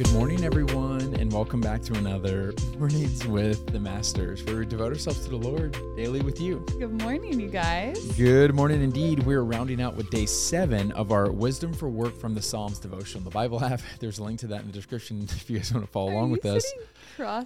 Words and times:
Good 0.00 0.14
morning, 0.14 0.44
everyone, 0.44 1.14
and 1.16 1.30
welcome 1.30 1.60
back 1.60 1.82
to 1.82 1.92
another 1.92 2.54
Mornings 2.78 3.26
with 3.26 3.66
the 3.66 3.78
Masters, 3.78 4.42
where 4.44 4.56
we 4.56 4.64
devote 4.64 4.94
ourselves 4.94 5.24
to 5.24 5.28
the 5.28 5.36
Lord 5.36 5.76
daily 5.94 6.22
with 6.22 6.40
you. 6.40 6.64
Good 6.78 7.02
morning, 7.02 7.38
you 7.38 7.48
guys. 7.48 8.02
Good 8.12 8.54
morning, 8.54 8.80
indeed. 8.80 9.18
We're 9.24 9.42
rounding 9.42 9.82
out 9.82 9.96
with 9.96 10.08
day 10.08 10.24
seven 10.24 10.90
of 10.92 11.12
our 11.12 11.30
Wisdom 11.30 11.74
for 11.74 11.90
Work 11.90 12.18
from 12.18 12.32
the 12.32 12.40
Psalms 12.40 12.78
devotion, 12.78 13.24
the 13.24 13.30
Bible 13.30 13.62
app. 13.62 13.82
There's 14.00 14.18
a 14.18 14.24
link 14.24 14.40
to 14.40 14.46
that 14.46 14.62
in 14.62 14.68
the 14.68 14.72
description 14.72 15.20
if 15.24 15.50
you 15.50 15.58
guys 15.58 15.70
want 15.70 15.84
to 15.84 15.92
follow 15.92 16.12
Are 16.12 16.14
along 16.14 16.30
with 16.30 16.46
us. 16.46 16.64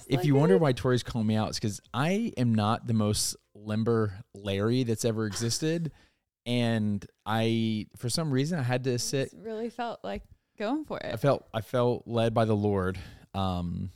If 0.06 0.24
you 0.24 0.36
wonder 0.36 0.56
why 0.56 0.74
Tori's 0.74 1.02
calling 1.02 1.26
me 1.26 1.34
out, 1.34 1.48
it's 1.48 1.58
because 1.58 1.80
I 1.92 2.32
am 2.36 2.54
not 2.54 2.86
the 2.86 2.94
most 2.94 3.34
limber 3.56 4.20
Larry 4.32 4.84
that's 4.84 5.04
ever 5.04 5.26
existed. 5.26 5.90
And 6.46 7.04
I, 7.26 7.88
for 7.96 8.08
some 8.08 8.30
reason, 8.30 8.60
I 8.60 8.62
had 8.62 8.84
to 8.84 8.96
sit 9.00 9.30
really 9.34 9.70
felt 9.70 10.04
like 10.04 10.22
going 10.58 10.84
for 10.84 10.98
it. 10.98 11.10
I 11.12 11.16
felt 11.16 11.46
I 11.52 11.60
felt 11.60 12.04
led 12.06 12.34
by 12.34 12.44
the 12.44 12.56
Lord. 12.56 12.98
Um, 13.34 13.90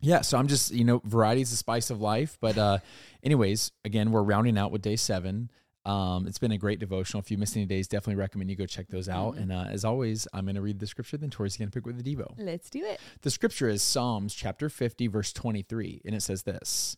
yeah, 0.00 0.20
so 0.20 0.38
I'm 0.38 0.48
just 0.48 0.70
you 0.72 0.84
know 0.84 1.00
variety 1.04 1.40
is 1.40 1.50
the 1.50 1.56
spice 1.56 1.90
of 1.90 2.00
life. 2.00 2.38
But 2.40 2.58
uh, 2.58 2.78
anyways, 3.22 3.72
again, 3.84 4.10
we're 4.12 4.22
rounding 4.22 4.58
out 4.58 4.70
with 4.72 4.82
day 4.82 4.96
seven. 4.96 5.50
Um, 5.86 6.26
it's 6.26 6.38
been 6.38 6.52
a 6.52 6.56
great 6.56 6.78
devotional. 6.78 7.20
If 7.20 7.30
you 7.30 7.36
missed 7.36 7.56
any 7.56 7.66
days, 7.66 7.88
definitely 7.88 8.18
recommend 8.18 8.48
you 8.48 8.56
go 8.56 8.64
check 8.64 8.88
those 8.88 9.06
out. 9.08 9.34
Mhm. 9.34 9.42
And 9.42 9.52
uh, 9.52 9.66
as 9.68 9.84
always, 9.84 10.26
I'm 10.32 10.46
going 10.46 10.54
to 10.54 10.62
read 10.62 10.78
the 10.78 10.86
scripture. 10.86 11.18
Then 11.18 11.28
Tori's 11.28 11.58
going 11.58 11.68
to 11.68 11.74
pick 11.74 11.84
with 11.84 12.02
the 12.02 12.16
Devo. 12.16 12.32
Let's 12.38 12.70
do 12.70 12.82
it. 12.82 13.00
The 13.20 13.30
scripture 13.30 13.68
is 13.68 13.82
Psalms 13.82 14.34
chapter 14.34 14.70
50, 14.70 15.08
verse 15.08 15.30
23, 15.34 16.00
and 16.06 16.14
it 16.14 16.22
says 16.22 16.44
this 16.44 16.96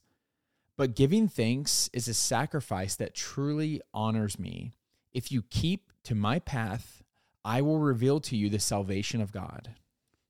But 0.77 0.95
giving 0.95 1.27
thanks 1.27 1.91
is 1.93 2.07
a 2.07 2.15
sacrifice 2.15 2.95
that 2.97 3.13
truly 3.15 3.81
honors 3.93 4.39
me. 4.39 4.73
If 5.13 5.33
you 5.33 5.43
keep 5.43 5.91
to 6.05 6.15
my 6.15 6.39
path, 6.39 7.03
I 7.47 7.63
will 7.63 7.79
reveal 7.79 8.19
to 8.23 8.37
you 8.37 8.51
the 8.51 8.59
salvation 8.59 9.21
of 9.21 9.31
God. 9.31 9.71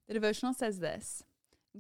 The 0.07 0.13
devotional 0.13 0.53
says 0.53 0.81
this 0.81 1.25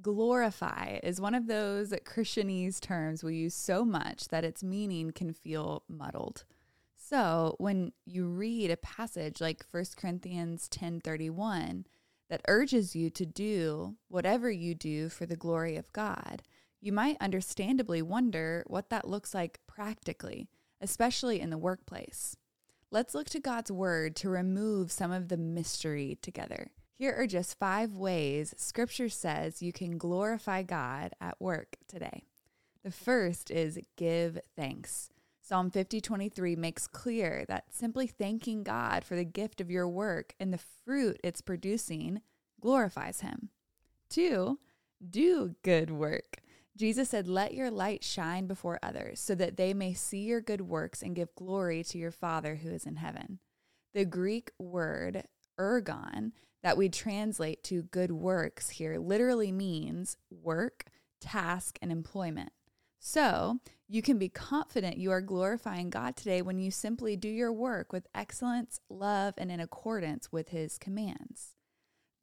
glorify 0.01 0.99
is 1.03 1.21
one 1.21 1.35
of 1.35 1.47
those 1.47 1.91
Christianese 1.91 2.81
terms 2.81 3.23
we 3.23 3.37
use 3.37 3.55
so 3.55 3.85
much 3.85 4.29
that 4.29 4.45
its 4.45 4.63
meaning 4.63 5.11
can 5.11 5.35
feel 5.35 5.83
muddled. 5.89 6.45
So 6.97 7.55
when 7.59 7.93
you 8.07 8.27
read 8.27 8.71
a 8.71 8.79
passage 8.79 9.43
like 9.43 9.67
1 9.71 9.85
Corinthians 9.99 10.69
10:31 10.71 11.85
that 12.31 12.41
urges 12.49 12.97
you 12.97 13.11
to 13.11 13.27
do 13.27 13.97
whatever 14.09 14.51
you 14.51 14.75
do 14.75 15.11
for 15.11 15.27
the 15.27 15.37
glory 15.37 15.77
of 15.77 15.93
God, 15.93 16.43
you 16.81 16.93
might 16.93 17.21
understandably 17.21 18.01
wonder 18.01 18.65
what 18.69 18.89
that 18.89 19.07
looks 19.07 19.35
like 19.35 19.61
practically, 19.67 20.49
especially 20.81 21.41
in 21.41 21.51
the 21.51 21.59
workplace. 21.59 22.39
Let's 22.97 23.15
look 23.15 23.29
to 23.29 23.41
God's 23.41 23.71
word 23.71 24.17
to 24.17 24.31
remove 24.31 24.91
some 24.91 25.13
of 25.13 25.29
the 25.29 25.37
mystery 25.37 26.17
together. 26.23 26.71
Here 26.95 27.15
are 27.15 27.27
just 27.27 27.59
five 27.59 27.93
ways 27.93 28.55
Scripture 28.57 29.11
says 29.11 29.61
you 29.61 29.71
can 29.71 29.99
glorify 29.99 30.63
God 30.63 31.13
at 31.21 31.39
work 31.39 31.77
today. 31.89 32.23
The 32.85 32.91
first 32.91 33.51
is 33.51 33.79
give 33.97 34.39
thanks. 34.57 35.11
Psalm 35.43 35.71
50:23 35.71 36.57
makes 36.57 36.87
clear 36.87 37.45
that 37.49 37.75
simply 37.75 38.07
thanking 38.07 38.63
God 38.63 39.05
for 39.05 39.15
the 39.15 39.27
gift 39.27 39.61
of 39.61 39.71
your 39.71 39.87
work 39.87 40.35
and 40.41 40.51
the 40.51 40.65
fruit 40.87 41.21
it's 41.23 41.43
producing 41.43 42.23
glorifies 42.63 43.21
him. 43.21 43.51
2. 44.09 44.59
Do 45.07 45.55
good 45.63 45.91
work. 45.91 46.39
Jesus 46.77 47.09
said, 47.09 47.27
Let 47.27 47.55
your 47.55 47.71
light 47.71 48.05
shine 48.05 48.47
before 48.47 48.79
others, 48.83 49.19
so 49.19 49.35
that 49.35 49.57
they 49.57 49.73
may 49.73 49.95
see 49.95 50.25
your 50.25 50.41
good 50.41 50.61
works 50.61 51.03
and 51.03 51.17
give 51.17 51.35
glory 51.35 51.83
to 51.85 51.99
your 51.99 52.11
Father 52.11 52.57
who 52.57 52.71
is 52.71 52.85
in 52.85 52.97
heaven. 52.97 53.39
The 53.95 54.05
Greek 54.05 54.51
word 54.59 55.25
ergon, 55.59 56.33
that 56.63 56.77
we 56.77 56.89
translate 56.89 57.65
to 57.65 57.83
good 57.83 58.11
works 58.11 58.71
here, 58.71 58.99
literally 58.99 59.53
means 59.53 60.19
work, 60.31 60.85
task, 61.21 61.79
and 61.81 61.91
employment. 61.91 62.51
So 62.99 63.61
you 63.89 64.03
can 64.03 64.19
be 64.19 64.29
confident 64.29 64.99
you 64.99 65.13
are 65.13 65.21
glorifying 65.21 65.91
God 65.91 66.17
today 66.17 66.43
when 66.43 66.59
you 66.59 66.71
simply 66.71 67.17
do 67.17 67.29
your 67.29 67.53
work 67.53 67.93
with 67.93 68.09
excellence, 68.15 68.81
love, 68.91 69.35
and 69.39 69.51
in 69.51 69.61
accordance 69.61 70.33
with 70.33 70.49
his 70.49 70.77
commands. 70.77 71.55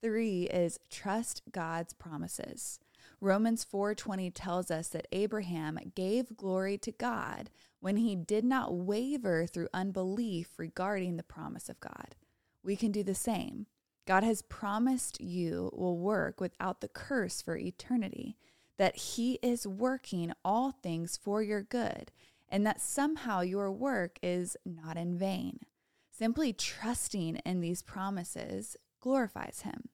Three 0.01 0.43
is 0.43 0.79
trust 0.89 1.41
God's 1.51 1.93
promises. 1.93 2.79
Romans 3.19 3.63
4:20 3.63 4.31
tells 4.33 4.69
us 4.69 4.89
that 4.89 5.07
Abraham 5.11 5.79
gave 5.95 6.37
glory 6.37 6.77
to 6.79 6.91
God 6.91 7.49
when 7.79 7.97
he 7.97 8.15
did 8.15 8.45
not 8.45 8.73
waver 8.73 9.45
through 9.45 9.69
unbelief 9.73 10.57
regarding 10.57 11.17
the 11.17 11.23
promise 11.23 11.69
of 11.69 11.79
God. 11.79 12.15
We 12.63 12.75
can 12.75 12.91
do 12.91 13.03
the 13.03 13.15
same. 13.15 13.67
God 14.05 14.23
has 14.23 14.41
promised 14.41 15.21
you 15.21 15.69
will 15.73 15.97
work 15.97 16.39
without 16.41 16.81
the 16.81 16.87
curse 16.87 17.41
for 17.41 17.57
eternity, 17.57 18.37
that 18.77 18.95
he 18.95 19.39
is 19.41 19.67
working 19.67 20.33
all 20.43 20.71
things 20.71 21.17
for 21.17 21.41
your 21.41 21.61
good, 21.61 22.11
and 22.49 22.65
that 22.65 22.81
somehow 22.81 23.41
your 23.41 23.71
work 23.71 24.19
is 24.21 24.57
not 24.65 24.97
in 24.97 25.17
vain. 25.17 25.59
Simply 26.11 26.53
trusting 26.53 27.37
in 27.37 27.61
these 27.61 27.81
promises 27.81 28.77
glorifies 28.99 29.61
him. 29.61 29.89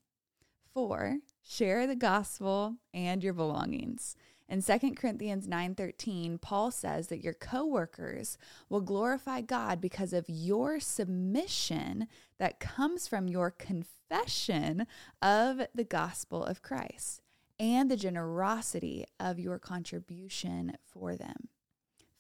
Four, 0.74 1.20
share 1.50 1.88
the 1.88 1.96
gospel 1.96 2.76
and 2.94 3.24
your 3.24 3.34
belongings. 3.34 4.16
In 4.48 4.62
2 4.62 4.96
Corinthians 4.96 5.48
9:13, 5.48 6.38
Paul 6.38 6.70
says 6.70 7.08
that 7.08 7.24
your 7.24 7.34
coworkers 7.34 8.38
will 8.70 8.82
glorify 8.82 9.42
God 9.42 9.82
because 9.82 10.14
of 10.14 10.30
your 10.30 10.80
submission 10.80 12.08
that 12.38 12.60
comes 12.60 13.08
from 13.08 13.28
your 13.28 13.50
confession 13.50 14.86
of 15.24 15.62
the 15.74 15.84
gospel 15.84 16.44
of 16.44 16.62
Christ 16.62 17.22
and 17.60 17.90
the 17.90 17.98
generosity 17.98 19.06
of 19.20 19.40
your 19.40 19.58
contribution 19.58 20.78
for 20.86 21.16
them. 21.16 21.50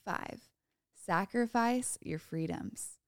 5. 0.05 0.49
Sacrifice 0.95 1.99
your 2.01 2.19
freedoms. 2.19 2.98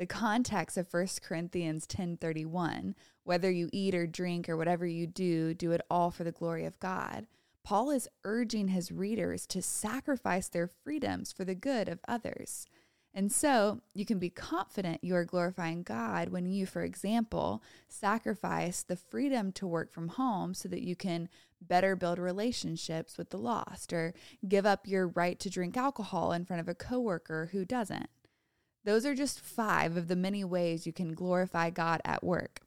The 0.00 0.06
context 0.06 0.78
of 0.78 0.88
1 0.88 1.20
Corinthians 1.20 1.86
10:31, 1.86 2.94
whether 3.24 3.50
you 3.50 3.68
eat 3.70 3.94
or 3.94 4.06
drink 4.06 4.48
or 4.48 4.56
whatever 4.56 4.86
you 4.86 5.06
do, 5.06 5.52
do 5.52 5.72
it 5.72 5.82
all 5.90 6.10
for 6.10 6.24
the 6.24 6.32
glory 6.32 6.64
of 6.64 6.80
God. 6.80 7.26
Paul 7.64 7.90
is 7.90 8.08
urging 8.24 8.68
his 8.68 8.90
readers 8.90 9.46
to 9.48 9.60
sacrifice 9.60 10.48
their 10.48 10.66
freedoms 10.66 11.32
for 11.32 11.44
the 11.44 11.54
good 11.54 11.86
of 11.86 12.00
others. 12.08 12.66
And 13.12 13.30
so 13.30 13.82
you 13.92 14.06
can 14.06 14.18
be 14.18 14.30
confident 14.30 15.04
you 15.04 15.14
are 15.16 15.26
glorifying 15.26 15.82
God 15.82 16.30
when 16.30 16.46
you, 16.46 16.64
for 16.64 16.80
example, 16.80 17.62
sacrifice 17.86 18.82
the 18.82 18.96
freedom 18.96 19.52
to 19.52 19.66
work 19.66 19.92
from 19.92 20.08
home 20.08 20.54
so 20.54 20.66
that 20.70 20.82
you 20.82 20.96
can 20.96 21.28
better 21.60 21.94
build 21.94 22.18
relationships 22.18 23.18
with 23.18 23.28
the 23.28 23.36
lost, 23.36 23.92
or 23.92 24.14
give 24.48 24.64
up 24.64 24.88
your 24.88 25.08
right 25.08 25.38
to 25.40 25.50
drink 25.50 25.76
alcohol 25.76 26.32
in 26.32 26.46
front 26.46 26.60
of 26.60 26.68
a 26.68 26.74
coworker 26.74 27.50
who 27.52 27.66
doesn't. 27.66 28.08
Those 28.84 29.04
are 29.04 29.14
just 29.14 29.40
five 29.40 29.96
of 29.96 30.08
the 30.08 30.16
many 30.16 30.44
ways 30.44 30.86
you 30.86 30.92
can 30.92 31.12
glorify 31.12 31.70
God 31.70 32.00
at 32.04 32.24
work. 32.24 32.60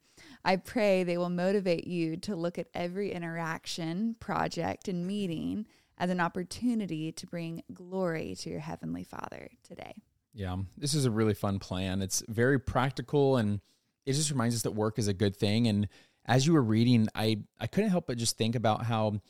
I 0.46 0.58
pray 0.58 1.04
they 1.04 1.18
will 1.18 1.30
motivate 1.30 1.88
you 1.88 2.18
to 2.18 2.36
look 2.36 2.60
at 2.60 2.68
every 2.74 3.12
interaction, 3.12 4.16
project, 4.20 4.88
and 4.88 5.08
meeting 5.08 5.66
as 5.98 6.10
an 6.10 6.20
opportunity 6.20 7.12
to 7.12 7.28
bring 7.28 7.64
glory 7.74 8.36
to 8.40 8.50
your 8.50 8.60
Heavenly 8.60 9.04
Father 9.04 9.50
today. 9.64 9.94
Yeah, 10.34 10.58
this 10.78 10.94
is 10.94 11.06
a 11.06 11.12
really 11.12 11.34
fun 11.34 11.60
plan. 11.60 12.02
It's 12.02 12.24
very 12.28 12.60
practical 12.60 13.38
and 13.38 13.62
it 14.06 14.14
just 14.14 14.32
reminds 14.32 14.56
us 14.56 14.64
that 14.64 14.72
work 14.72 15.00
is 15.00 15.08
a 15.08 15.14
good 15.14 15.36
thing. 15.36 15.68
And 15.68 15.88
as 16.26 16.46
you 16.46 16.54
were 16.54 16.64
reading, 16.64 17.08
I, 17.16 17.40
I 17.60 17.68
couldn't 17.68 17.92
help 17.92 18.08
but 18.08 18.18
just 18.18 18.38
think 18.38 18.56
about 18.56 18.86
how 18.86 19.22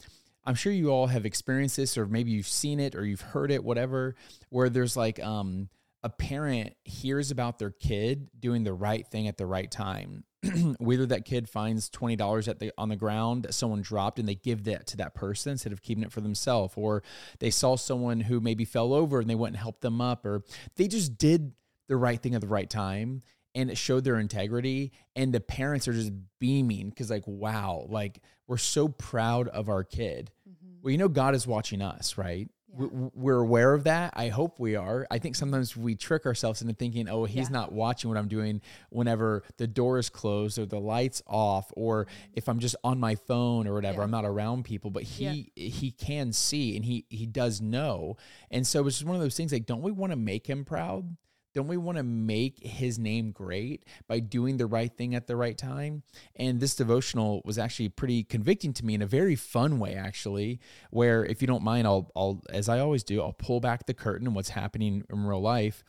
I'm 0.45 0.55
sure 0.55 0.71
you 0.71 0.89
all 0.89 1.07
have 1.07 1.25
experienced 1.25 1.77
this, 1.77 1.97
or 1.97 2.05
maybe 2.05 2.31
you've 2.31 2.47
seen 2.47 2.79
it 2.79 2.95
or 2.95 3.05
you've 3.05 3.21
heard 3.21 3.51
it, 3.51 3.63
whatever, 3.63 4.15
where 4.49 4.69
there's 4.69 4.97
like 4.97 5.21
um, 5.23 5.69
a 6.03 6.09
parent 6.09 6.75
hears 6.83 7.31
about 7.31 7.59
their 7.59 7.71
kid 7.71 8.29
doing 8.37 8.63
the 8.63 8.73
right 8.73 9.07
thing 9.07 9.27
at 9.27 9.37
the 9.37 9.45
right 9.45 9.71
time. 9.71 10.25
Whether 10.77 11.05
that 11.07 11.23
kid 11.23 11.47
finds 11.47 11.89
twenty 11.89 12.17
dollars 12.17 12.47
at 12.47 12.59
the 12.59 12.71
on 12.77 12.89
the 12.89 12.97
ground 12.97 13.43
that 13.43 13.53
someone 13.53 13.81
dropped 13.81 14.19
and 14.19 14.27
they 14.27 14.35
give 14.35 14.65
that 14.65 14.87
to 14.87 14.97
that 14.97 15.15
person 15.15 15.53
instead 15.53 15.71
of 15.71 15.81
keeping 15.81 16.03
it 16.03 16.11
for 16.11 16.21
themselves, 16.21 16.73
or 16.75 17.03
they 17.39 17.49
saw 17.49 17.77
someone 17.77 18.19
who 18.19 18.41
maybe 18.41 18.65
fell 18.65 18.93
over 18.93 19.19
and 19.19 19.29
they 19.29 19.35
went 19.35 19.53
and 19.53 19.61
helped 19.61 19.81
them 19.81 20.01
up, 20.01 20.25
or 20.25 20.43
they 20.75 20.87
just 20.87 21.17
did 21.17 21.53
the 21.87 21.95
right 21.95 22.21
thing 22.21 22.35
at 22.35 22.41
the 22.41 22.47
right 22.47 22.69
time 22.69 23.21
and 23.55 23.69
it 23.69 23.77
showed 23.77 24.03
their 24.03 24.19
integrity 24.19 24.91
and 25.15 25.33
the 25.33 25.39
parents 25.39 25.87
are 25.87 25.93
just 25.93 26.11
beaming 26.39 26.89
because 26.89 27.09
like 27.09 27.23
wow 27.27 27.85
like 27.89 28.19
we're 28.47 28.57
so 28.57 28.87
proud 28.87 29.47
of 29.49 29.69
our 29.69 29.83
kid. 29.83 30.31
Mm-hmm. 30.49 30.75
Well 30.81 30.91
you 30.91 30.97
know 30.97 31.09
god 31.09 31.35
is 31.35 31.45
watching 31.45 31.81
us 31.81 32.17
right 32.17 32.49
Yeah. 32.77 32.87
we, 32.91 33.09
we're 33.13 33.39
aware 33.39 33.73
of 33.73 33.83
that 33.85 34.13
i 34.15 34.29
hope 34.29 34.59
we 34.59 34.75
are 34.75 35.05
i 35.11 35.19
think 35.19 35.35
sometimes 35.35 35.75
we 35.77 35.95
trick 35.95 36.25
ourselves 36.25 36.61
into 36.61 36.73
thinking 36.73 37.07
oh 37.09 37.25
he's 37.25 37.49
Yeah. 37.49 37.53
not 37.59 37.71
watching 37.71 38.09
what 38.09 38.17
i'm 38.17 38.27
doing 38.27 38.61
whenever 38.89 39.43
the 39.57 39.67
door 39.67 39.97
is 39.99 40.09
closed 40.09 40.57
or 40.57 40.65
the 40.65 40.79
lights 40.79 41.21
off 41.27 41.71
or 41.75 42.07
if 42.33 42.47
i'm 42.49 42.59
just 42.59 42.75
on 42.83 42.99
my 42.99 43.15
phone 43.15 43.67
or 43.67 43.73
whatever 43.73 43.97
Yeah. 43.99 44.03
i'm 44.05 44.11
not 44.11 44.25
around 44.25 44.63
people 44.65 44.91
but 44.91 45.03
he 45.03 45.51
he 45.55 45.91
can 45.91 46.33
see 46.33 46.75
and 46.75 46.83
he 46.85 47.05
he 47.09 47.25
does 47.25 47.61
know 47.61 48.17
and 48.51 48.65
so 48.65 48.85
it's 48.87 48.97
just 48.97 49.05
one 49.07 49.15
of 49.15 49.21
those 49.21 49.35
things 49.37 49.51
like 49.53 49.65
don't 49.65 49.81
we 49.81 49.91
want 49.91 50.11
to 50.11 50.17
make 50.17 50.47
him 50.47 50.65
proud 50.65 51.15
don't 51.53 51.67
we 51.67 51.77
want 51.77 51.97
to 51.97 52.03
make 52.03 52.59
his 52.61 52.97
name 52.97 53.31
great 53.31 53.85
by 54.07 54.19
doing 54.19 54.57
the 54.57 54.65
right 54.65 54.91
thing 54.91 55.15
at 55.15 55.27
the 55.27 55.35
right 55.35 55.57
time? 55.57 56.03
And 56.35 56.59
this 56.59 56.75
devotional 56.75 57.41
was 57.45 57.57
actually 57.57 57.89
pretty 57.89 58.23
convicting 58.23 58.73
to 58.73 58.85
me 58.85 58.95
in 58.95 59.01
a 59.01 59.07
very 59.07 59.35
fun 59.35 59.79
way, 59.79 59.93
actually, 59.95 60.59
where 60.89 61.23
if 61.25 61.41
you 61.41 61.47
don't 61.47 61.63
mind, 61.63 61.87
I'll, 61.87 62.11
I'll 62.15 62.41
as 62.49 62.69
I 62.69 62.79
always 62.79 63.03
do, 63.03 63.21
I'll 63.21 63.33
pull 63.33 63.59
back 63.59 63.85
the 63.85 63.93
curtain 63.93 64.27
on 64.27 64.33
what's 64.33 64.49
happening 64.49 65.03
in 65.09 65.25
real 65.25 65.41
life. 65.41 65.83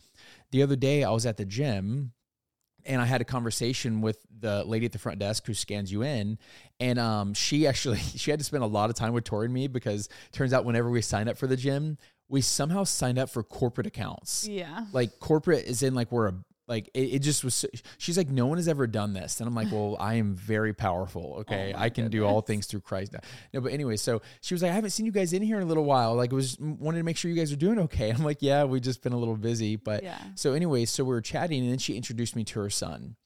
The 0.51 0.63
other 0.63 0.77
day, 0.77 1.03
I 1.03 1.11
was 1.11 1.27
at 1.27 1.37
the 1.37 1.45
gym 1.45 2.13
and 2.87 3.01
I 3.01 3.07
had 3.07 3.21
a 3.21 3.25
conversation 3.25 4.01
with 4.01 4.19
the 4.41 4.65
lady 4.65 4.87
at 4.87 4.93
the 4.93 4.99
front 4.99 5.19
desk 5.19 5.47
who 5.47 5.55
scans 5.55 5.91
you 5.91 6.03
in, 6.03 6.39
and 6.81 6.99
um, 6.99 7.35
she 7.35 7.67
actually 7.67 7.99
she 8.17 8.31
had 8.31 8.41
to 8.41 8.45
spend 8.45 8.63
a 8.63 8.67
lot 8.67 8.91
of 8.91 8.97
time 8.97 9.13
with 9.13 9.25
Tori 9.25 9.47
and 9.47 9.55
me 9.55 9.69
because 9.69 10.09
turns 10.33 10.53
out 10.53 10.65
whenever 10.65 10.91
we 10.91 11.01
sign 11.01 11.29
up 11.29 11.39
for 11.39 11.47
the 11.47 11.57
gym, 11.57 11.99
we 12.29 12.41
somehow 12.41 12.85
signed 12.85 13.19
up 13.19 13.31
for 13.31 13.43
corporate 13.43 13.87
accounts. 13.87 14.47
Yeah. 14.49 14.87
Like 14.93 15.19
corporate 15.21 15.67
is 15.67 15.83
in 15.83 15.95
like 15.95 16.11
we're 16.13 16.29
a 16.29 16.35
like 16.67 16.89
it, 16.95 17.01
it 17.17 17.19
just 17.19 17.45
was 17.45 17.67
she's 17.99 18.17
like 18.17 18.31
no 18.31 18.47
one 18.47 18.57
has 18.57 18.69
ever 18.69 18.87
done 18.87 19.13
this. 19.13 19.39
And 19.41 19.47
i'm 19.47 19.55
like 19.55 19.71
well 19.71 19.99
i 20.01 20.15
am 20.15 20.35
very 20.35 20.73
powerful 20.73 21.35
okay? 21.41 21.75
Oh 21.77 21.79
i 21.79 21.91
can 21.91 22.09
do 22.11 22.25
all 22.25 22.41
things 22.41 22.67
through 22.67 22.81
christ 22.81 23.13
now. 23.13 23.19
no 23.53 23.61
but 23.61 23.71
anyway 23.73 23.97
so 23.97 24.23
she 24.41 24.55
was 24.55 24.63
like 24.63 24.73
i 24.73 24.75
haven't 24.75 24.89
seen 24.91 25.05
you 25.05 25.13
guys 25.13 25.35
in 25.35 25.43
here 25.43 25.59
in 25.59 25.63
a 25.63 25.67
little 25.67 25.85
while. 25.85 26.15
Like 26.15 26.33
it 26.33 26.35
was 26.35 26.57
wanted 26.59 26.99
to 26.99 27.05
make 27.05 27.19
sure 27.19 27.31
you 27.31 27.37
guys 27.37 27.53
are 27.53 27.57
doing 27.57 27.79
okay. 27.81 28.09
I'm 28.11 28.25
like 28.25 28.39
yeah 28.41 28.65
we've 28.65 28.81
just 28.81 29.03
been 29.03 29.13
a 29.13 29.19
little 29.19 29.37
busy. 29.37 29.77
But 29.77 30.03
Yeah. 30.05 30.19
so 30.37 30.55
anyway 30.55 30.87
so 30.87 31.05
we 31.05 31.11
were 31.11 31.21
chatting 31.21 31.61
and 31.63 31.71
then 31.71 31.79
she 31.79 31.95
introduced 31.97 32.35
me 32.35 32.45
to 32.45 32.61
her 32.61 32.71
son. 32.71 33.17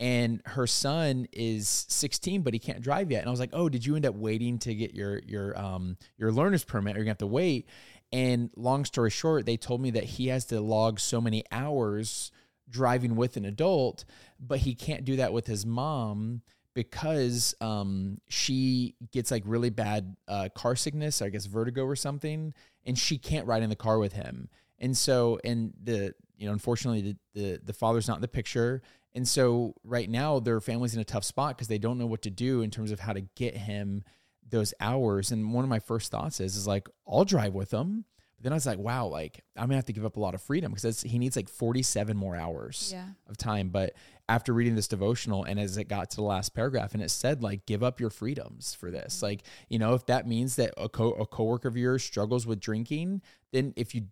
And 0.00 0.42
her 0.46 0.66
son 0.66 1.26
is 1.32 1.68
16 1.88 2.42
but 2.42 2.52
he 2.52 2.58
can't 2.58 2.80
drive 2.80 3.10
yet. 3.12 3.20
And 3.20 3.28
i 3.28 3.30
was 3.30 3.38
like 3.40 3.50
oh 3.52 3.68
did 3.68 3.86
you 3.86 3.94
end 3.94 4.06
up 4.06 4.16
waiting 4.16 4.58
to 4.60 4.74
get 4.74 4.92
your 4.94 5.20
your 5.20 5.56
um 5.56 5.96
your 6.16 6.32
learner's 6.32 6.64
permit? 6.64 6.96
Or 6.96 6.98
you're 6.98 7.04
gonna 7.04 7.10
have 7.12 7.18
to 7.18 7.26
wait 7.28 7.68
and 8.12 8.50
long 8.56 8.84
story 8.84 9.10
short 9.10 9.46
they 9.46 9.56
told 9.56 9.80
me 9.80 9.90
that 9.90 10.04
he 10.04 10.28
has 10.28 10.44
to 10.44 10.60
log 10.60 10.98
so 10.98 11.20
many 11.20 11.44
hours 11.52 12.30
driving 12.70 13.16
with 13.16 13.36
an 13.36 13.44
adult 13.44 14.04
but 14.40 14.60
he 14.60 14.74
can't 14.74 15.04
do 15.04 15.16
that 15.16 15.32
with 15.32 15.46
his 15.46 15.66
mom 15.66 16.42
because 16.78 17.56
um, 17.60 18.20
she 18.28 18.94
gets 19.10 19.32
like 19.32 19.42
really 19.44 19.68
bad 19.68 20.14
uh, 20.28 20.48
car 20.54 20.76
sickness, 20.76 21.20
I 21.20 21.28
guess 21.28 21.46
vertigo 21.46 21.82
or 21.84 21.96
something, 21.96 22.54
and 22.86 22.96
she 22.96 23.18
can't 23.18 23.48
ride 23.48 23.64
in 23.64 23.68
the 23.68 23.74
car 23.74 23.98
with 23.98 24.12
him. 24.12 24.48
And 24.78 24.96
so, 24.96 25.40
and 25.42 25.72
the 25.82 26.14
you 26.36 26.46
know, 26.46 26.52
unfortunately, 26.52 27.16
the 27.34 27.40
the, 27.40 27.60
the 27.64 27.72
father's 27.72 28.06
not 28.06 28.18
in 28.18 28.20
the 28.20 28.28
picture, 28.28 28.82
and 29.12 29.26
so 29.26 29.74
right 29.82 30.08
now 30.08 30.38
their 30.38 30.60
family's 30.60 30.94
in 30.94 31.00
a 31.00 31.04
tough 31.04 31.24
spot 31.24 31.56
because 31.56 31.66
they 31.66 31.78
don't 31.78 31.98
know 31.98 32.06
what 32.06 32.22
to 32.22 32.30
do 32.30 32.62
in 32.62 32.70
terms 32.70 32.92
of 32.92 33.00
how 33.00 33.12
to 33.12 33.22
get 33.22 33.56
him 33.56 34.04
those 34.50 34.74
hours. 34.80 35.32
And 35.32 35.52
one 35.52 35.64
of 35.64 35.70
my 35.70 35.78
first 35.78 36.10
thoughts 36.10 36.40
is, 36.40 36.56
is 36.56 36.66
like, 36.66 36.88
I'll 37.06 37.24
drive 37.24 37.54
with 37.54 37.70
him. 37.72 38.04
But 38.36 38.44
then 38.44 38.52
I 38.52 38.56
was 38.56 38.66
like, 38.66 38.78
wow, 38.78 39.06
like 39.06 39.40
I'm 39.56 39.64
gonna 39.66 39.76
have 39.76 39.86
to 39.86 39.92
give 39.92 40.04
up 40.04 40.16
a 40.16 40.20
lot 40.20 40.34
of 40.34 40.42
freedom 40.42 40.72
because 40.72 41.02
he 41.02 41.18
needs 41.18 41.34
like 41.34 41.48
47 41.48 42.16
more 42.16 42.36
hours 42.36 42.90
Yeah. 42.94 43.08
of 43.28 43.36
time. 43.36 43.70
But 43.70 43.94
after 44.28 44.52
reading 44.52 44.74
this 44.74 44.88
devotional 44.88 45.44
and 45.44 45.58
as 45.58 45.76
it 45.76 45.84
got 45.84 46.10
to 46.10 46.16
the 46.16 46.22
last 46.22 46.54
paragraph 46.54 46.94
and 46.94 47.02
it 47.02 47.10
said 47.10 47.42
like 47.42 47.64
give 47.66 47.82
up 47.82 47.98
your 47.98 48.10
freedoms 48.10 48.74
for 48.74 48.90
this 48.90 49.18
mm. 49.18 49.22
like 49.22 49.42
you 49.68 49.78
know 49.78 49.94
if 49.94 50.04
that 50.06 50.26
means 50.26 50.56
that 50.56 50.72
a, 50.76 50.88
co- 50.88 51.12
a 51.12 51.26
coworker 51.26 51.68
of 51.68 51.76
yours 51.76 52.04
struggles 52.04 52.46
with 52.46 52.60
drinking 52.60 53.22
then 53.52 53.72
if 53.76 53.94
you 53.94 54.02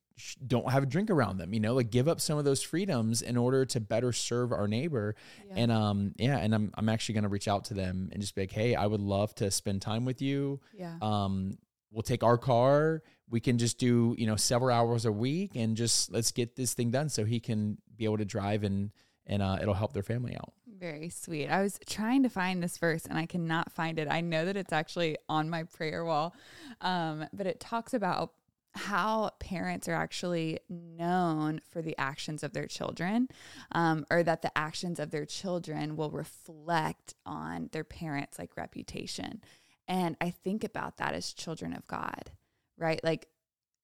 don't 0.47 0.71
have 0.71 0.83
a 0.83 0.87
drink 0.87 1.11
around 1.11 1.37
them 1.37 1.53
you 1.53 1.61
know 1.61 1.75
like 1.75 1.91
give 1.91 2.09
up 2.09 2.21
some 2.21 2.39
of 2.39 2.45
those 2.45 2.63
freedoms 2.63 3.21
in 3.21 3.37
order 3.37 3.67
to 3.67 3.81
better 3.81 4.13
serve 4.13 4.51
our 4.53 4.67
neighbor 4.67 5.15
Yeah. 5.49 5.55
and 5.57 5.73
um 5.73 6.15
yeah 6.17 6.39
and 6.39 6.55
i'm, 6.55 6.73
I'm 6.75 6.89
actually 6.89 7.15
going 7.15 7.25
to 7.25 7.29
reach 7.29 7.49
out 7.49 7.65
to 7.67 7.75
them 7.75 8.09
and 8.13 8.21
just 8.23 8.35
be 8.35 8.43
like 8.43 8.53
hey 8.53 8.75
i 8.75 8.87
would 8.87 9.01
love 9.03 9.35
to 9.37 9.51
spend 9.51 9.83
time 9.83 10.05
with 10.07 10.23
you 10.23 10.61
Yeah. 10.75 10.95
um 11.03 11.59
we'll 11.91 12.03
take 12.03 12.23
our 12.23 12.39
car 12.39 13.03
we 13.29 13.41
can 13.41 13.59
just 13.59 13.79
do 13.79 14.15
you 14.17 14.27
know 14.27 14.37
several 14.37 14.75
hours 14.75 15.05
a 15.05 15.13
week 15.13 15.53
and 15.55 15.77
just 15.77 16.11
let's 16.11 16.33
get 16.33 16.57
this 16.57 16.73
thing 16.73 16.91
done 16.91 17.09
so 17.11 17.25
he 17.25 17.39
can 17.39 17.77
be 17.97 18.05
able 18.05 18.19
to 18.19 18.25
drive 18.25 18.65
and 18.65 18.91
and 19.27 19.43
uh, 19.43 19.59
it'll 19.61 19.75
help 19.75 19.93
their 19.93 20.05
family 20.05 20.37
out 20.37 20.53
Very 20.79 21.09
sweet. 21.09 21.49
I 21.49 21.61
was 21.63 21.81
trying 21.89 22.23
to 22.23 22.29
find 22.29 22.63
this 22.63 22.79
verse 22.79 23.05
and 23.07 23.19
I 23.19 23.27
cannot 23.27 23.73
find 23.73 23.99
it. 23.99 24.07
I 24.09 24.21
know 24.21 24.45
that 24.45 24.57
it's 24.57 24.73
actually 24.73 25.17
on 25.29 25.51
my 25.51 25.65
prayer 25.65 26.05
wall, 26.05 26.33
um, 26.81 27.27
but 27.33 27.45
it 27.49 27.59
talks 27.59 27.93
about 27.93 28.35
how 28.77 29.31
parents 29.41 29.89
are 29.89 29.95
actually 29.95 30.61
known 30.69 31.61
for 31.71 31.83
the 31.83 31.97
actions 31.99 32.43
of 32.43 32.53
their 32.53 32.67
children, 32.67 33.29
um, 33.73 34.07
or 34.11 34.23
that 34.23 34.43
the 34.43 34.57
actions 34.57 35.01
of 35.01 35.11
their 35.11 35.27
children 35.27 35.97
will 35.97 36.11
reflect 36.11 37.15
on 37.25 37.69
their 37.73 37.85
parents' 37.85 38.39
like 38.39 38.57
reputation. 38.57 39.43
And 39.89 40.17
I 40.21 40.31
think 40.31 40.65
about 40.65 40.99
that 40.99 41.15
as 41.15 41.33
children 41.33 41.73
of 41.73 41.87
God, 41.87 42.31
right? 42.77 43.03
Like 43.03 43.29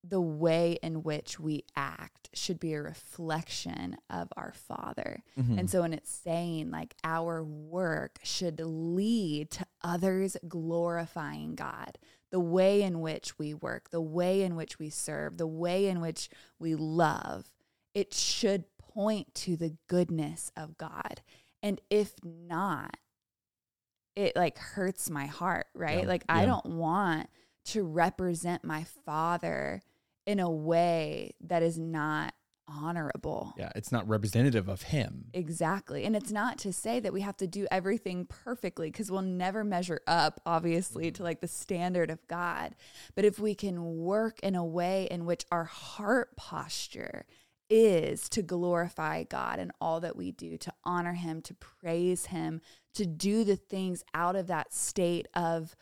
the 0.05 0.21
way 0.21 0.79
in 0.83 1.05
which 1.05 1.39
we 1.39 1.65
act 1.77 2.29
should 2.35 2.59
be 2.59 2.75
a 2.75 2.83
reflection 2.83 3.97
of 4.11 4.33
our 4.37 4.53
Father. 4.53 5.23
Mm-hmm. 5.39 5.59
And 5.61 5.71
so 5.71 5.83
when 5.83 5.93
it's 5.93 6.11
saying 6.11 6.71
like 6.71 6.97
our 7.05 7.45
work 7.45 8.19
should 8.25 8.61
lead 8.61 9.51
to 9.53 9.67
others 9.83 10.37
glorifying 10.49 11.55
God, 11.55 11.99
the 12.33 12.41
way 12.41 12.83
in 12.83 13.01
which 13.01 13.39
we 13.39 13.55
work, 13.55 13.91
the 13.91 14.01
way 14.01 14.43
in 14.43 14.57
which 14.57 14.79
we 14.79 14.89
serve, 14.91 15.37
the 15.37 15.47
way 15.47 15.87
in 15.87 16.01
which 16.01 16.31
we 16.59 16.75
love, 16.75 17.47
it 17.95 18.13
should 18.15 18.65
point 18.79 19.33
to 19.35 19.57
the 19.57 19.77
goodness 19.87 20.51
of 20.57 20.79
God. 20.79 21.21
And 21.63 21.81
if 21.91 22.15
not, 22.25 22.97
it 24.17 24.35
like 24.35 24.59
hurts 24.59 25.11
my 25.11 25.27
heart, 25.27 25.67
right? 25.75 26.03
Yeah. 26.03 26.09
Like 26.09 26.25
I 26.29 26.47
don't 26.47 26.67
want 26.67 27.29
to 27.67 27.83
represent 27.85 28.65
my 28.65 28.85
father 29.05 29.83
in 30.27 30.41
a 30.41 30.51
way 30.51 31.35
that 31.43 31.63
is 31.63 31.79
not 31.79 32.35
honorable. 32.77 33.55
yeah 33.59 33.71
it's 33.75 33.93
not 33.93 34.07
representative 34.09 34.69
of 34.69 34.83
him 34.83 35.23
Exactly. 35.35 36.05
And 36.05 36.15
it's 36.15 36.31
not 36.31 36.59
to 36.59 36.73
say 36.73 37.01
that 37.01 37.13
we 37.13 37.21
have 37.23 37.37
to 37.39 37.47
do 37.47 37.67
everything 37.71 38.27
perfectly 38.27 38.91
because 38.91 39.11
we'll 39.11 39.23
never 39.23 39.65
measure 39.65 40.01
up, 40.07 40.41
obviously, 40.47 41.11
to 41.11 41.13
mm-hmm. 41.13 41.25
like 41.25 41.41
the 41.41 41.49
standard 41.49 42.11
of 42.11 42.27
God. 42.29 42.75
But 43.15 43.25
if 43.25 43.39
we 43.39 43.55
can 43.55 43.99
work 43.99 44.39
in 44.41 44.55
a 44.55 44.65
way 44.65 45.09
in 45.11 45.25
which 45.25 45.45
our 45.51 45.65
heart 45.65 46.37
posture 46.37 47.27
is 47.71 48.29
to 48.29 48.43
glorify 48.43 49.25
God 49.25 49.59
in 49.59 49.73
all 49.81 50.01
that 50.01 50.17
we 50.17 50.33
do, 50.33 50.57
to 50.59 50.73
honor 50.85 51.15
Him, 51.15 51.41
to 51.43 51.55
praise 51.55 52.27
Him, 52.27 52.61
to 52.95 53.07
do 53.07 53.45
the 53.45 53.57
things 53.57 54.05
out 54.15 54.37
of 54.37 54.47
that 54.49 54.75
state 54.75 55.27
of 55.35 55.75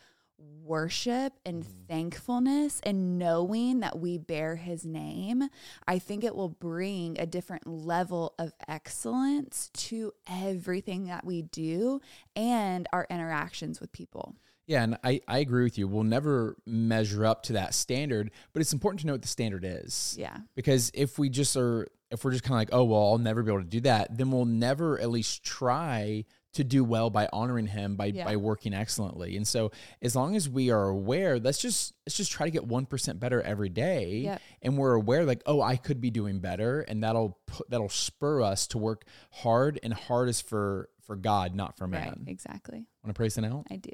worship 0.63 1.33
and 1.45 1.63
mm-hmm. 1.63 1.71
thankfulness 1.87 2.79
and 2.83 3.17
knowing 3.17 3.79
that 3.81 3.99
we 3.99 4.17
bear 4.17 4.55
his 4.55 4.85
name, 4.85 5.43
I 5.87 5.99
think 5.99 6.23
it 6.23 6.35
will 6.35 6.49
bring 6.49 7.19
a 7.19 7.25
different 7.25 7.67
level 7.67 8.33
of 8.39 8.53
excellence 8.67 9.69
to 9.73 10.13
everything 10.29 11.05
that 11.05 11.25
we 11.25 11.41
do 11.41 11.99
and 12.35 12.87
our 12.93 13.05
interactions 13.09 13.79
with 13.81 13.91
people. 13.91 14.35
yeah 14.67 14.83
and 14.83 14.97
I, 15.03 15.21
I 15.27 15.39
agree 15.39 15.63
with 15.63 15.77
you 15.77 15.87
we'll 15.87 16.03
never 16.03 16.55
measure 16.65 17.25
up 17.25 17.43
to 17.43 17.53
that 17.53 17.73
standard 17.73 18.31
but 18.53 18.61
it's 18.61 18.71
important 18.73 19.01
to 19.01 19.07
know 19.07 19.13
what 19.13 19.21
the 19.23 19.27
standard 19.27 19.65
is 19.65 20.15
Yeah. 20.17 20.37
because 20.55 20.91
if 20.93 21.17
we 21.19 21.29
just 21.29 21.57
are 21.57 21.87
if 22.11 22.23
we're 22.23 22.31
just 22.31 22.43
kind 22.43 22.53
of 22.53 22.59
like 22.59 22.69
oh 22.71 22.83
well 22.85 23.01
i'll 23.11 23.17
never 23.17 23.41
be 23.43 23.51
able 23.51 23.63
to 23.63 23.67
do 23.67 23.81
that 23.81 24.17
then 24.17 24.31
we'll 24.31 24.45
never 24.45 24.99
at 24.99 25.09
least 25.09 25.43
try 25.43 26.25
to 26.53 26.63
do 26.63 26.83
well 26.83 27.09
by 27.09 27.29
honoring 27.31 27.67
him 27.67 27.95
by 27.95 28.07
Yeah. 28.07 28.25
by 28.25 28.35
working 28.35 28.73
excellently 28.73 29.37
and 29.37 29.47
so 29.47 29.71
as 30.01 30.15
long 30.15 30.35
as 30.35 30.49
we 30.49 30.69
are 30.69 30.89
aware 30.89 31.39
let's 31.39 31.59
just 31.59 31.93
let's 32.05 32.17
just 32.17 32.31
try 32.31 32.45
to 32.45 32.51
get 32.51 32.67
1% 32.67 33.19
better 33.19 33.41
every 33.41 33.69
day 33.69 34.17
Yep. 34.19 34.41
and 34.61 34.77
we're 34.77 34.93
aware 34.93 35.23
like 35.25 35.41
oh 35.45 35.61
i 35.61 35.75
could 35.77 36.01
be 36.01 36.11
doing 36.11 36.39
better 36.39 36.81
and 36.81 37.03
that'll 37.03 37.37
put, 37.47 37.69
that'll 37.69 37.89
spur 37.89 38.41
us 38.41 38.67
to 38.67 38.77
work 38.77 39.05
hard 39.31 39.79
and 39.81 39.93
hard 39.93 40.27
is 40.29 40.41
for 40.41 40.89
for 41.01 41.15
god 41.15 41.55
not 41.55 41.77
for 41.77 41.87
man 41.87 42.07
Right. 42.19 42.27
Exactly. 42.27 42.85
want 43.03 43.07
to 43.07 43.13
pray 43.13 43.27
this 43.27 43.37
out 43.37 43.65
I 43.71 43.77
do. 43.77 43.91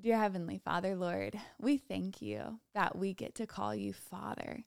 Dear 0.00 0.18
Heavenly 0.18 0.58
Father, 0.58 0.96
Lord, 0.96 1.38
we 1.60 1.76
thank 1.76 2.20
you 2.20 2.58
that 2.74 2.96
we 2.98 3.14
get 3.14 3.36
to 3.36 3.46
call 3.46 3.72
you 3.72 3.92
Father. 3.92 4.64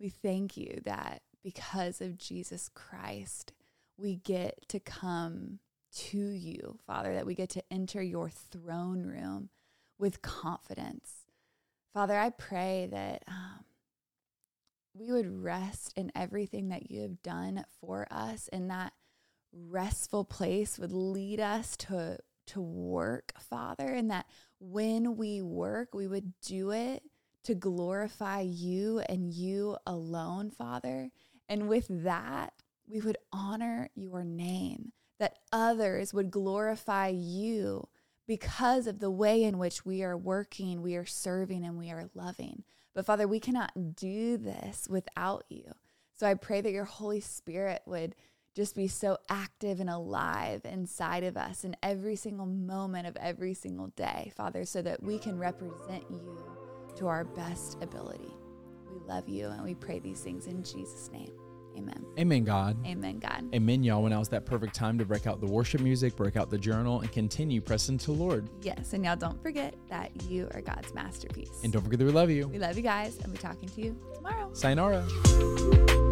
We 0.00 0.08
thank 0.08 0.56
you 0.56 0.80
that 0.84 1.22
because 1.44 2.00
of 2.00 2.18
Jesus 2.18 2.68
Christ, 2.74 3.52
we 3.96 4.16
get 4.16 4.68
to 4.70 4.80
come 4.80 5.60
to 5.94 6.18
you, 6.18 6.78
Father, 6.86 7.14
that 7.14 7.26
we 7.26 7.34
get 7.34 7.50
to 7.50 7.62
enter 7.70 8.02
your 8.02 8.30
throne 8.30 9.02
room 9.02 9.50
with 9.98 10.22
confidence. 10.22 11.26
Father, 11.92 12.16
I 12.16 12.30
pray 12.30 12.88
that 12.90 13.22
um, 13.28 13.64
we 14.94 15.12
would 15.12 15.42
rest 15.42 15.92
in 15.96 16.10
everything 16.14 16.68
that 16.70 16.90
you 16.90 17.02
have 17.02 17.22
done 17.22 17.64
for 17.80 18.06
us, 18.10 18.48
and 18.52 18.70
that 18.70 18.92
restful 19.52 20.24
place 20.24 20.78
would 20.78 20.92
lead 20.92 21.40
us 21.40 21.76
to 21.76 22.18
to 22.44 22.60
work, 22.60 23.32
Father, 23.38 23.86
and 23.86 24.10
that 24.10 24.26
when 24.58 25.16
we 25.16 25.40
work, 25.42 25.94
we 25.94 26.08
would 26.08 26.32
do 26.40 26.70
it 26.72 27.02
to 27.44 27.54
glorify 27.54 28.40
you 28.40 29.00
and 29.08 29.32
you 29.32 29.76
alone, 29.86 30.50
Father. 30.50 31.10
And 31.48 31.68
with 31.68 31.86
that, 31.88 32.52
we 32.86 33.00
would 33.00 33.18
honor 33.32 33.90
your 33.94 34.24
name, 34.24 34.92
that 35.22 35.38
others 35.52 36.12
would 36.12 36.32
glorify 36.32 37.06
you 37.06 37.88
because 38.26 38.88
of 38.88 38.98
the 38.98 39.08
way 39.08 39.44
in 39.44 39.56
which 39.56 39.86
we 39.86 40.02
are 40.02 40.16
working, 40.16 40.82
we 40.82 40.96
are 40.96 41.06
serving, 41.06 41.64
and 41.64 41.78
we 41.78 41.92
are 41.92 42.10
loving. 42.12 42.64
But 42.92 43.06
Father, 43.06 43.28
we 43.28 43.38
cannot 43.38 43.94
do 43.94 44.36
this 44.36 44.88
without 44.90 45.44
you. 45.48 45.74
So 46.14 46.26
I 46.26 46.34
pray 46.34 46.60
that 46.60 46.72
your 46.72 46.86
Holy 46.86 47.20
Spirit 47.20 47.82
would 47.86 48.16
just 48.56 48.74
be 48.74 48.88
so 48.88 49.16
active 49.30 49.78
and 49.78 49.88
alive 49.88 50.62
inside 50.64 51.22
of 51.22 51.36
us 51.36 51.62
in 51.62 51.76
every 51.84 52.16
single 52.16 52.46
moment 52.46 53.06
of 53.06 53.16
every 53.18 53.54
single 53.54 53.92
day, 53.94 54.32
Father, 54.36 54.64
so 54.64 54.82
that 54.82 55.04
we 55.04 55.20
can 55.20 55.38
represent 55.38 56.02
you 56.10 56.36
to 56.96 57.06
our 57.06 57.22
best 57.22 57.78
ability. 57.80 58.34
We 58.90 58.98
love 59.06 59.28
you 59.28 59.46
and 59.50 59.62
we 59.62 59.76
pray 59.76 60.00
these 60.00 60.20
things 60.20 60.48
in 60.48 60.64
Jesus' 60.64 61.12
name. 61.12 61.32
Amen. 61.76 62.04
Amen, 62.18 62.44
God. 62.44 62.76
Amen, 62.86 63.18
God. 63.18 63.48
Amen, 63.54 63.82
y'all. 63.82 64.02
When 64.02 64.10
now's 64.10 64.28
that 64.30 64.44
perfect 64.44 64.74
time 64.74 64.98
to 64.98 65.04
break 65.04 65.26
out 65.26 65.40
the 65.40 65.46
worship 65.46 65.80
music, 65.80 66.16
break 66.16 66.36
out 66.36 66.50
the 66.50 66.58
journal, 66.58 67.00
and 67.00 67.10
continue 67.10 67.60
pressing 67.60 67.98
to 67.98 68.06
the 68.06 68.12
Lord. 68.12 68.48
Yes, 68.62 68.92
and 68.92 69.04
y'all 69.04 69.16
don't 69.16 69.40
forget 69.42 69.74
that 69.88 70.10
you 70.28 70.48
are 70.54 70.60
God's 70.60 70.92
masterpiece. 70.94 71.60
And 71.64 71.72
don't 71.72 71.82
forget 71.82 71.98
that 71.98 72.04
we 72.04 72.12
love 72.12 72.30
you. 72.30 72.48
we 72.48 72.58
love 72.58 72.76
you 72.76 72.82
guys, 72.82 73.18
and 73.18 73.32
we're 73.32 73.40
talking 73.40 73.68
to 73.68 73.80
you 73.80 73.96
tomorrow. 74.14 74.50
Sayonara. 74.52 76.11